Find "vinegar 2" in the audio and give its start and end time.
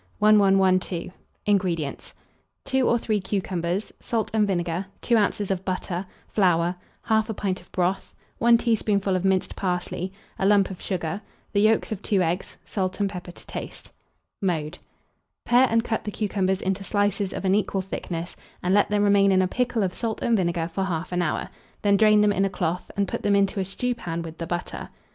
4.47-5.15